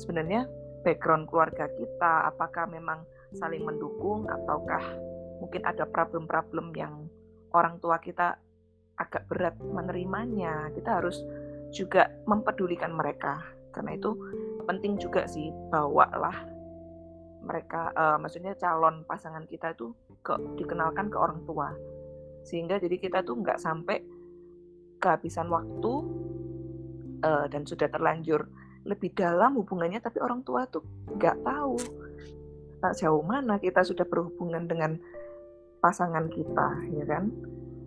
[0.00, 0.48] sebenarnya
[0.86, 4.82] background keluarga kita apakah memang saling mendukung ataukah
[5.42, 7.10] mungkin ada problem-problem yang
[7.52, 8.38] orang tua kita
[8.96, 10.72] agak berat menerimanya.
[10.72, 11.20] Kita harus
[11.74, 13.42] juga mempedulikan mereka
[13.74, 14.16] karena itu
[14.64, 16.48] penting juga sih bawalah
[17.44, 19.92] mereka uh, maksudnya calon pasangan kita itu
[20.26, 21.70] ke dikenalkan ke orang tua.
[22.42, 24.02] Sehingga jadi kita tuh nggak sampai
[24.98, 25.92] kehabisan waktu
[27.22, 28.50] uh, dan sudah terlanjur
[28.86, 31.74] lebih dalam hubungannya tapi orang tua tuh nggak tahu
[32.78, 34.98] tak jauh mana kita sudah berhubungan dengan
[35.80, 37.30] pasangan kita ya kan?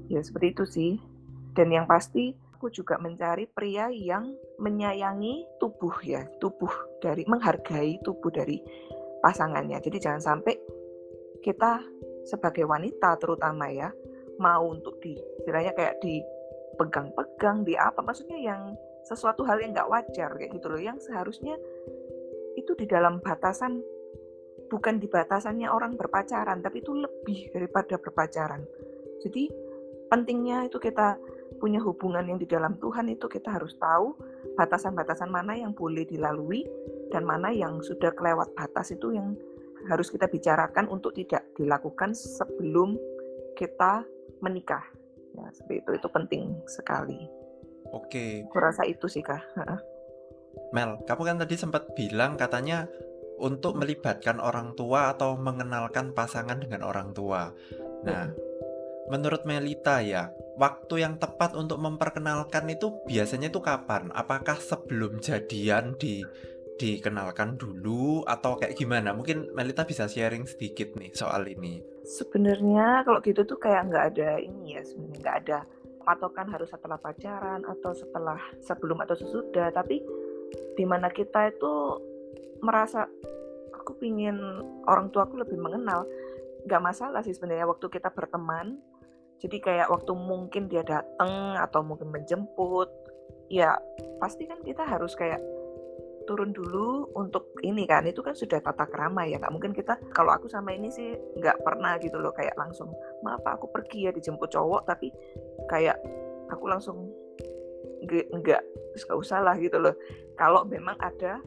[0.08, 0.94] Ya seperti itu sih.
[1.54, 8.32] Dan yang pasti aku juga mencari pria yang menyayangi tubuh ya tubuh dari menghargai tubuh
[8.32, 8.60] dari
[9.24, 9.80] pasangannya.
[9.80, 10.56] Jadi jangan sampai
[11.40, 11.80] kita
[12.28, 13.90] sebagai wanita terutama ya
[14.40, 20.32] mau untuk di istilahnya kayak dipegang-pegang di apa maksudnya yang sesuatu hal yang nggak wajar
[20.36, 21.60] kayak gitu loh yang seharusnya
[22.56, 23.80] itu di dalam batasan
[24.70, 28.64] bukan di batasannya orang berpacaran tapi itu lebih daripada berpacaran.
[29.20, 29.50] Jadi
[30.08, 31.18] pentingnya itu kita
[31.60, 34.16] punya hubungan yang di dalam Tuhan itu kita harus tahu
[34.56, 36.64] batasan-batasan mana yang boleh dilalui
[37.10, 39.36] dan mana yang sudah kelewat batas itu yang
[39.88, 43.00] harus kita bicarakan untuk tidak dilakukan sebelum
[43.56, 44.04] kita
[44.44, 44.84] menikah.
[45.38, 47.30] Ya, seperti itu itu penting sekali.
[47.96, 48.44] Oke.
[48.50, 49.40] Aku rasa itu sih kak.
[50.76, 52.86] Mel, kamu kan tadi sempat bilang katanya
[53.40, 57.50] untuk melibatkan orang tua atau mengenalkan pasangan dengan orang tua.
[58.04, 58.36] Nah, hmm.
[59.10, 64.12] menurut Melita ya, waktu yang tepat untuk memperkenalkan itu biasanya itu kapan?
[64.12, 66.22] Apakah sebelum jadian di
[66.80, 69.12] dikenalkan dulu atau kayak gimana?
[69.12, 71.84] Mungkin Melita bisa sharing sedikit nih soal ini.
[72.08, 75.60] Sebenarnya kalau gitu tuh kayak nggak ada ini ya sebenarnya nggak ada
[76.08, 80.02] patokan harus setelah pacaran atau setelah sebelum atau sesudah tapi
[80.74, 82.02] di mana kita itu
[82.66, 83.06] merasa
[83.76, 84.40] aku pingin
[84.90, 86.08] orang tua aku lebih mengenal
[86.66, 88.82] nggak masalah sih sebenarnya waktu kita berteman
[89.40, 92.92] jadi kayak waktu mungkin dia datang atau mungkin menjemput,
[93.48, 93.80] ya
[94.20, 95.40] pasti kan kita harus kayak
[96.30, 100.30] turun dulu untuk ini kan itu kan sudah tata kerama ya nggak mungkin kita kalau
[100.30, 102.94] aku sama ini sih nggak pernah gitu loh kayak langsung
[103.26, 105.10] maaf aku pergi ya dijemput cowok tapi
[105.66, 105.98] kayak
[106.54, 107.10] aku langsung
[108.06, 108.64] nggak
[108.96, 109.96] nggak usah lah gitu loh.
[110.38, 111.42] Kalau memang ada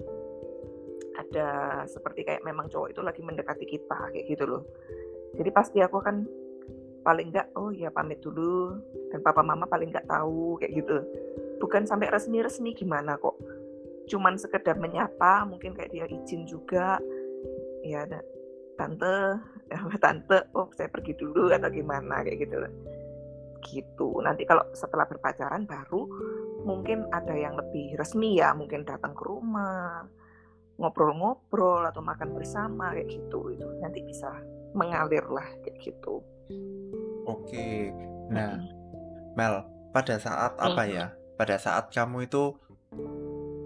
[1.16, 1.48] ada
[1.84, 4.62] seperti kayak memang cowok itu lagi mendekati kita kayak gitu loh.
[5.36, 6.16] Jadi pasti aku akan
[7.02, 8.78] paling enggak oh ya pamit dulu
[9.10, 11.02] dan papa mama paling enggak tahu kayak gitu.
[11.58, 13.38] Bukan sampai resmi-resmi gimana kok
[14.12, 17.00] cuman sekedar menyapa mungkin kayak dia izin juga.
[17.80, 18.20] Ya ada
[18.76, 19.40] tante
[19.72, 22.56] ya, tante oh saya pergi dulu atau gimana kayak gitu
[23.62, 24.20] gitu.
[24.20, 26.04] Nanti kalau setelah berpacaran baru
[26.62, 30.06] mungkin ada yang lebih resmi ya mungkin datang ke rumah
[30.78, 33.54] ngobrol-ngobrol atau makan bersama kayak gitu.
[33.54, 34.28] Itu nanti bisa
[34.76, 36.20] mengalir lah kayak gitu.
[37.24, 37.94] Oke.
[38.32, 38.58] Nah,
[39.38, 39.62] Mel,
[39.94, 41.14] pada saat apa ya?
[41.38, 42.54] Pada saat kamu itu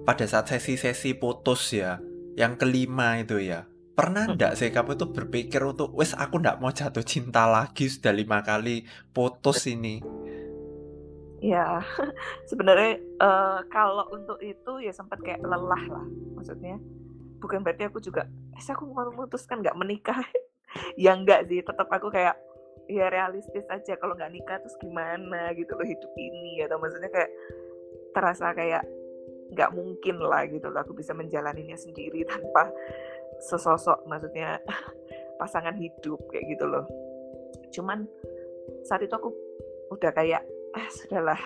[0.07, 1.99] pada saat sesi-sesi putus ya,
[2.39, 3.67] yang kelima itu ya.
[3.97, 8.15] Pernah ndak sih kamu itu berpikir untuk, wes aku ndak mau jatuh cinta lagi sudah
[8.15, 9.99] lima kali putus ini?
[11.43, 11.83] Ya,
[12.51, 16.07] sebenarnya uh, kalau untuk itu ya sempat kayak lelah lah,
[16.39, 16.79] maksudnya.
[17.43, 20.23] Bukan berarti aku juga, eh aku mau memutuskan nggak menikah.
[21.03, 22.39] ya enggak sih, tetap aku kayak
[22.87, 27.31] ya realistis aja kalau nggak nikah terus gimana gitu loh hidup ini atau maksudnya kayak
[28.15, 28.87] terasa kayak
[29.53, 32.71] nggak mungkin lah gitu loh aku bisa menjalaninya sendiri tanpa
[33.43, 34.59] sesosok maksudnya
[35.41, 36.85] pasangan hidup kayak gitu loh.
[37.71, 38.09] Cuman
[38.89, 39.31] saat itu aku
[39.93, 40.43] udah kayak
[40.75, 41.39] ah sudahlah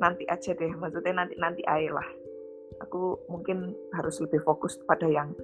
[0.00, 2.08] nanti aja deh maksudnya nanti nanti aja lah.
[2.86, 5.34] Aku mungkin harus lebih fokus pada yang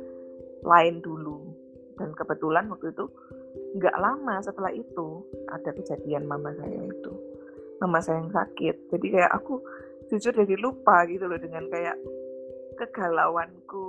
[0.65, 1.53] lain dulu.
[1.97, 3.05] Dan kebetulan waktu itu
[3.77, 7.13] nggak lama setelah itu ada kejadian mama saya itu.
[7.83, 8.89] Mama saya yang sakit.
[8.89, 9.61] Jadi kayak aku
[10.11, 11.97] jujur jadi lupa gitu loh dengan kayak
[12.79, 13.87] kegalauanku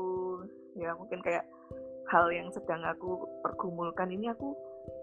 [0.78, 1.46] ya mungkin kayak
[2.08, 4.56] hal yang sedang aku pergumulkan ini aku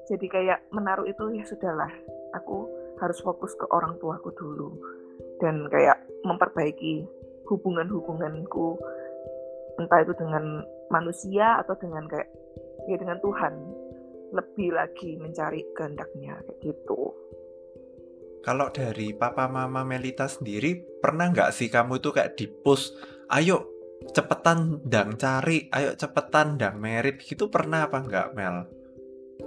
[0.08, 1.92] jadi kayak menaruh itu ya sudahlah
[2.32, 2.66] aku
[3.02, 4.72] harus fokus ke orang tuaku dulu
[5.42, 7.04] dan kayak memperbaiki
[7.50, 8.80] hubungan-hubunganku
[9.76, 12.30] entah itu dengan manusia atau dengan kayak
[12.88, 13.52] ya dengan Tuhan
[14.34, 17.14] lebih lagi mencari kehendaknya kayak gitu.
[18.44, 22.92] Kalau dari papa mama Melita sendiri pernah nggak sih kamu tuh kayak di post,
[23.32, 23.72] ayo
[24.12, 28.68] cepetan dang cari, ayo cepetan dang merit gitu pernah apa nggak Mel?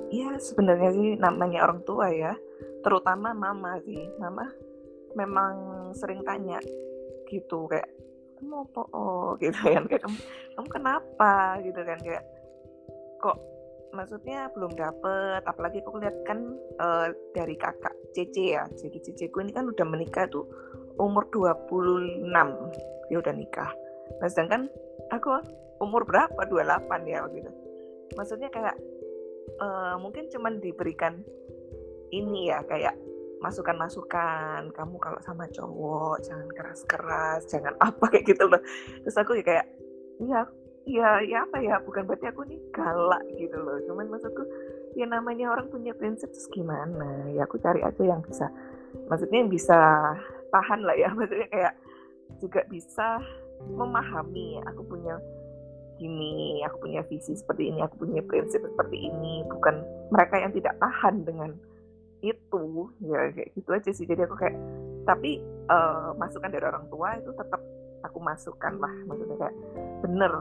[0.10, 2.34] Iya sebenarnya sih namanya orang tua ya,
[2.82, 4.50] terutama mama sih, mama
[5.14, 5.54] memang
[5.94, 6.58] sering tanya
[7.30, 7.86] gitu kayak
[8.42, 8.82] kamu apa?
[8.98, 10.10] Oh gitu kan kayak
[10.58, 11.62] kamu kenapa?
[11.62, 12.26] Gitu kan kayak
[13.22, 13.38] kok
[13.96, 19.52] maksudnya belum dapet apalagi aku lihat kan uh, dari kakak Cece ya jadi Ceceku ini
[19.56, 20.48] kan udah menikah tuh
[20.98, 22.28] umur 26
[23.08, 23.72] dia udah nikah.
[24.20, 24.68] Nah sedangkan
[25.14, 25.40] aku
[25.80, 26.42] umur berapa?
[26.50, 27.52] 28 ya gitu
[28.16, 28.76] maksudnya kayak
[29.60, 31.20] uh, mungkin cuman diberikan
[32.16, 32.96] ini ya kayak
[33.38, 38.62] masukan-masukan kamu kalau sama cowok jangan keras-keras jangan apa kayak gitu loh.
[39.04, 39.66] Terus aku ya kayak
[40.24, 40.42] iya
[40.88, 43.78] ya ya apa ya bukan berarti aku nih galak gitu loh.
[43.84, 44.44] Cuman maksudku
[44.96, 47.28] ya namanya orang punya prinsip terus gimana?
[47.36, 48.48] Ya aku cari aja yang bisa
[49.12, 49.78] maksudnya yang bisa
[50.50, 51.12] tahan lah ya.
[51.18, 51.74] Maksudnya kayak
[52.40, 53.20] juga bisa
[53.68, 55.20] memahami aku punya
[55.98, 59.44] gini aku punya visi seperti ini aku punya prinsip seperti ini.
[59.44, 59.76] Bukan
[60.10, 61.52] mereka yang tidak tahan dengan
[62.24, 64.08] itu ya kayak gitu aja sih.
[64.08, 64.56] Jadi aku kayak
[65.04, 67.60] tapi uh, masukan dari orang tua itu tetap
[68.08, 68.94] aku masukkan lah.
[69.04, 69.56] Maksudnya kayak
[70.02, 70.32] bener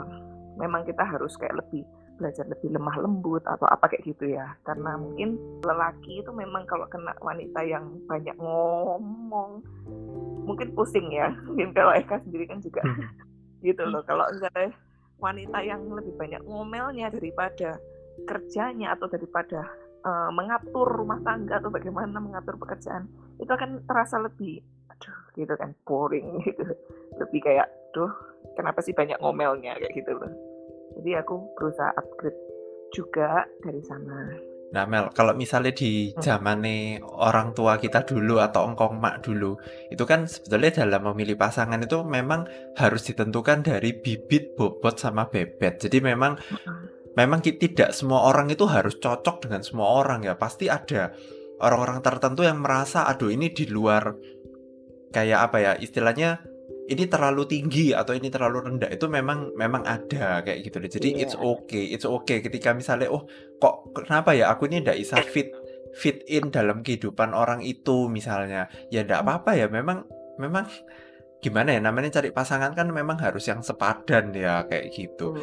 [0.57, 1.85] memang kita harus kayak lebih
[2.17, 4.57] belajar lebih lemah lembut atau apa kayak gitu ya.
[4.65, 9.61] Karena mungkin lelaki itu memang kalau kena wanita yang banyak ngomong
[10.49, 11.31] mungkin pusing ya.
[11.47, 13.05] Mungkin kalau Eka sendiri kan juga hmm.
[13.69, 14.03] gitu loh.
[14.09, 14.73] Kalau misalnya
[15.21, 17.81] wanita yang lebih banyak ngomelnya daripada
[18.25, 19.69] kerjanya atau daripada
[20.05, 25.77] uh, mengatur rumah tangga atau bagaimana mengatur pekerjaan itu akan terasa lebih aduh gitu kan
[25.85, 26.65] boring gitu.
[27.21, 28.13] Lebih kayak duh
[28.57, 30.33] kenapa sih banyak ngomelnya kayak gitu loh
[30.99, 32.41] jadi aku berusaha upgrade
[32.91, 36.23] juga dari sana Nah Mel, kalau misalnya di Hmm.
[36.23, 39.55] zamane orang tua kita dulu atau engkong mak dulu,
[39.95, 45.87] itu kan sebetulnya dalam memilih pasangan itu memang harus ditentukan dari bibit, bobot, sama bebet.
[45.87, 46.83] Jadi memang Mm-mm.
[47.15, 50.35] memang tidak semua orang itu harus cocok dengan semua orang ya.
[50.35, 51.15] Pasti ada
[51.63, 54.19] orang-orang tertentu yang merasa, aduh ini di luar
[55.15, 56.43] kayak apa ya istilahnya
[56.87, 60.91] ini terlalu tinggi atau ini terlalu rendah itu memang memang ada kayak gitu deh.
[60.91, 61.43] Jadi it's Iya.
[61.43, 63.27] okay, it's okay ketika misalnya oh
[63.59, 65.51] kok kenapa ya aku ini ndak bisa fit
[65.99, 68.71] fit in dalam kehidupan orang itu misalnya.
[68.95, 69.29] Ya ndak Hmm.
[69.29, 70.07] apa-apa ya memang
[70.39, 70.71] memang
[71.43, 75.35] gimana ya namanya cari pasangan kan memang harus yang sepadan ya kayak gitu.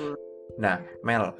[0.60, 1.34] Nah, Mel,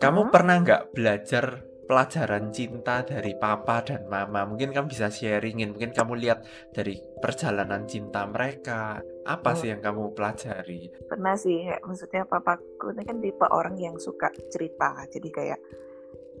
[0.00, 4.44] kamu pernah nggak belajar pelajaran cinta dari papa dan mama?
[4.44, 9.00] Mungkin kamu bisa sharingin, mungkin kamu lihat dari perjalanan cinta mereka.
[9.24, 9.58] Apa Hmm.
[9.58, 10.92] sih yang kamu pelajari?
[11.08, 15.60] pernah sih kayak maksudnya papaku ini kan tipe orang yang suka cerita jadi kayak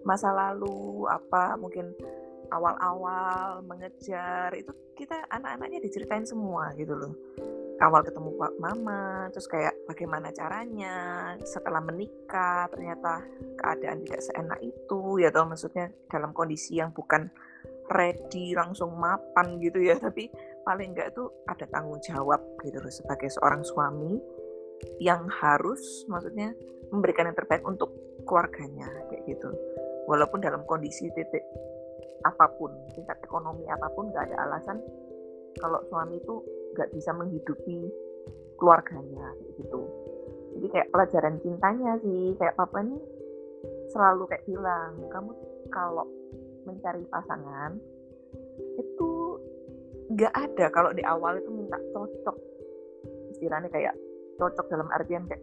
[0.04, 1.92] masa lalu apa mungkin
[2.48, 7.12] awal-awal mengejar itu kita anak-anaknya diceritain semua gitu loh
[7.78, 10.96] awal ketemu mama terus kayak bagaimana caranya
[11.46, 13.22] setelah menikah ternyata
[13.54, 17.30] keadaan tidak seenak itu ya tau maksudnya dalam kondisi yang bukan
[17.88, 19.96] ready langsung mapan gitu ya.
[20.04, 20.28] Tapi
[20.62, 24.20] paling enggak tuh ada tanggung jawab gitu loh sebagai seorang suami
[25.02, 26.54] yang harus maksudnya
[26.94, 27.90] memberikan yang terbaik untuk
[28.28, 29.50] keluarganya kayak gitu.
[30.06, 31.44] Walaupun dalam kondisi titik
[32.26, 34.82] apa pun tingkat ekonomi apa pun nggak ada alasan
[35.58, 36.42] kalau suami itu
[36.74, 37.88] nggak bisa menghidupi
[38.58, 39.80] keluarganya kayak gitu.
[40.58, 42.98] Jadi kayak pelajaran cintanya sih kayak papa ini
[43.94, 45.30] selalu kayak bilang kamu
[45.70, 46.06] kalau
[46.66, 47.78] mencari pasangan
[48.76, 49.10] itu
[50.12, 50.66] nggak ada.
[50.74, 52.36] Kalau di awal itu minta cocok.
[53.38, 53.94] Istilahnya kayak
[54.40, 55.42] cocok dalam artian kayak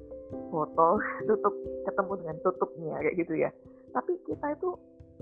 [0.52, 1.56] botol tutup
[1.88, 3.50] ketemu dengan tutupnya kayak gitu ya.
[3.96, 4.70] Tapi kita itu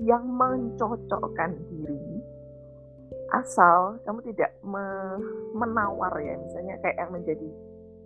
[0.02, 2.18] yang mencocokkan diri
[3.34, 5.22] asal kamu tidak me-
[5.58, 7.50] menawar ya misalnya kayak yang menjadi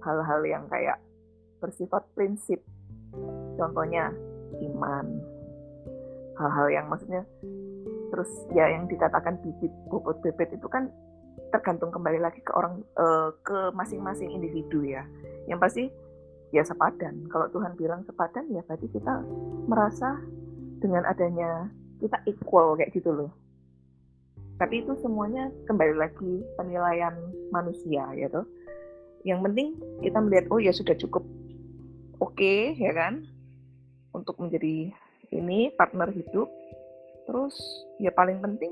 [0.08, 0.98] hal-hal yang kayak
[1.60, 2.64] bersifat prinsip.
[3.60, 4.14] Contohnya
[4.64, 5.06] iman.
[6.40, 7.28] Hal-hal yang maksudnya
[8.08, 10.88] terus ya yang dikatakan bibit bobot bebet itu kan
[11.52, 15.04] tergantung kembali lagi ke orang eh, ke masing-masing individu ya.
[15.52, 15.84] Yang pasti
[16.56, 17.28] ya sepadan.
[17.28, 19.20] Kalau Tuhan bilang sepadan ya berarti kita
[19.68, 20.16] merasa
[20.80, 21.68] dengan adanya
[22.00, 23.47] kita equal kayak gitu loh
[24.58, 27.14] tapi itu semuanya kembali lagi penilaian
[27.54, 28.46] manusia toh
[29.24, 31.24] yang penting kita melihat oh ya sudah cukup
[32.22, 33.26] oke ya kan
[34.18, 34.90] untuk menjadi
[35.32, 36.48] ini partner hidup.
[37.28, 37.56] Terus
[38.00, 38.72] ya paling penting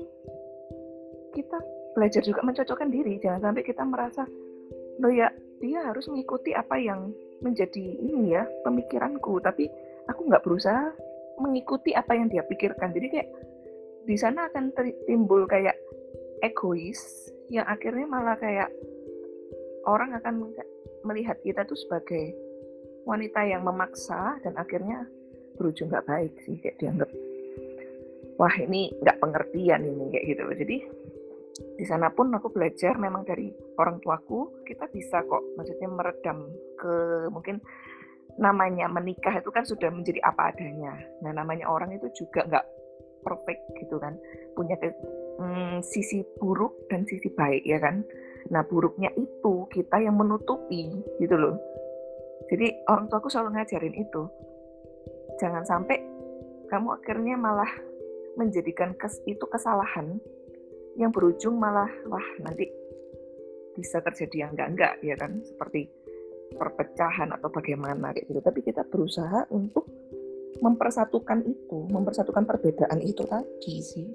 [1.36, 1.60] kita
[1.92, 3.20] belajar juga mencocokkan diri.
[3.20, 4.24] Jangan sampai kita merasa
[4.96, 5.28] lo ya
[5.60, 7.12] dia harus mengikuti apa yang
[7.44, 9.38] menjadi ini ya pemikiranku.
[9.44, 9.68] Tapi
[10.08, 10.92] aku nggak berusaha
[11.36, 12.96] mengikuti apa yang dia pikirkan.
[12.96, 13.28] Jadi kayak
[14.06, 14.70] di sana akan
[15.10, 15.74] timbul kayak
[16.40, 18.70] egois yang akhirnya malah kayak
[19.86, 20.50] orang akan
[21.06, 22.34] melihat kita tuh sebagai
[23.06, 25.06] wanita yang memaksa dan akhirnya
[25.58, 27.10] berujung nggak baik sih kayak dianggap
[28.36, 30.42] wah ini nggak pengertian ini kayak gitu.
[30.52, 30.76] Jadi
[31.56, 33.48] di sana pun aku belajar memang dari
[33.80, 36.94] orang tuaku kita bisa kok maksudnya meredam ke
[37.32, 37.64] mungkin
[38.36, 40.92] namanya menikah itu kan sudah menjadi apa adanya.
[41.24, 42.66] Nah namanya orang itu juga nggak
[43.26, 44.14] perfect gitu kan.
[44.54, 44.94] Punya ke,
[45.42, 48.06] mm, sisi buruk dan sisi baik ya kan.
[48.54, 51.58] Nah buruknya itu kita yang menutupi gitu loh.
[52.46, 54.22] Jadi orang tuaku selalu ngajarin itu.
[55.42, 55.98] Jangan sampai
[56.70, 57.68] kamu akhirnya malah
[58.38, 60.22] menjadikan kes, itu kesalahan
[60.94, 62.70] yang berujung malah wah nanti
[63.76, 65.42] bisa terjadi yang enggak-enggak ya kan.
[65.42, 65.90] Seperti
[66.54, 68.38] perpecahan atau bagaimana gitu.
[68.38, 69.90] Tapi kita berusaha untuk
[70.60, 74.08] mempersatukan itu mempersatukan perbedaan itu tadi sih.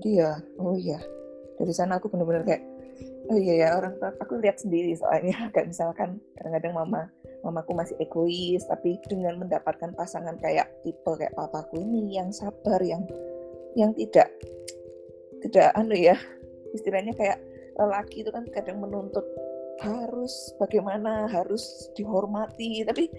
[0.00, 1.00] Dia oh iya.
[1.54, 2.62] Dari sana aku benar-benar kayak
[3.30, 5.36] oh iya ya orang tua aku lihat sendiri soalnya.
[5.54, 7.02] Kayak misalkan kadang-kadang mama
[7.44, 13.04] mamaku masih egois tapi dengan mendapatkan pasangan kayak tipe kayak papaku ini yang sabar yang
[13.76, 14.32] yang tidak
[15.44, 16.16] tidak anu ya
[16.72, 17.36] istilahnya kayak
[17.76, 19.28] lelaki itu kan kadang menuntut
[19.82, 22.86] harus bagaimana harus dihormati.
[22.86, 23.10] Tapi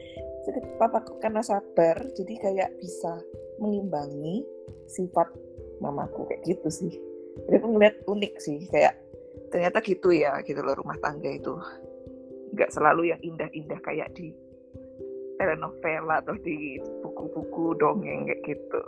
[0.77, 3.21] papaku karena sabar jadi kayak bisa
[3.57, 4.45] mengimbangi
[4.89, 5.31] sifat
[5.79, 6.93] mamaku kayak gitu sih
[7.47, 8.95] jadi aku ngeliat unik sih kayak
[9.51, 11.53] ternyata gitu ya gitu loh rumah tangga itu
[12.55, 14.31] nggak selalu yang indah-indah kayak di
[15.35, 18.83] telenovela atau di buku-buku dongeng kayak gitu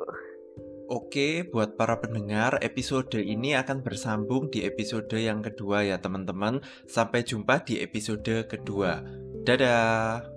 [0.87, 6.63] Oke, buat para pendengar, episode ini akan bersambung di episode yang kedua ya teman-teman.
[6.87, 9.03] Sampai jumpa di episode kedua.
[9.43, 10.36] Dadah!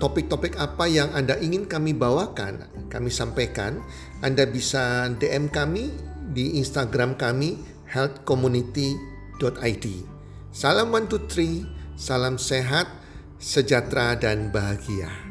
[0.00, 3.84] topik-topik apa yang Anda ingin kami bawakan, kami sampaikan,
[4.24, 5.92] Anda bisa DM kami
[6.32, 9.86] di Instagram kami healthcommunity.id.
[10.50, 11.62] Salam one two three,
[11.94, 12.88] salam sehat,
[13.38, 15.29] sejahtera dan bahagia.